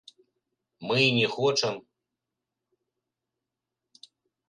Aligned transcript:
Мы 0.91 0.97
і 1.01 1.11
не 1.17 1.27
хочам. 1.35 1.73